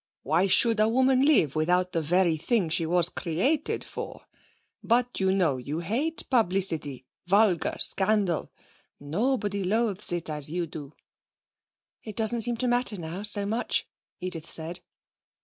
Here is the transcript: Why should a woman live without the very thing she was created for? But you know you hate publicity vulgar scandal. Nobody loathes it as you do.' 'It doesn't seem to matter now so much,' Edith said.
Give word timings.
Why 0.23 0.47
should 0.47 0.79
a 0.79 0.89
woman 0.89 1.23
live 1.27 1.55
without 1.55 1.91
the 1.91 2.01
very 2.01 2.35
thing 2.35 2.69
she 2.69 2.87
was 2.87 3.07
created 3.07 3.83
for? 3.83 4.25
But 4.83 5.19
you 5.19 5.31
know 5.31 5.57
you 5.57 5.81
hate 5.81 6.27
publicity 6.27 7.05
vulgar 7.27 7.77
scandal. 7.79 8.51
Nobody 8.99 9.63
loathes 9.63 10.11
it 10.11 10.27
as 10.27 10.49
you 10.49 10.65
do.' 10.65 10.93
'It 12.03 12.15
doesn't 12.15 12.41
seem 12.41 12.57
to 12.57 12.67
matter 12.67 12.97
now 12.97 13.21
so 13.21 13.45
much,' 13.45 13.87
Edith 14.19 14.49
said. 14.49 14.79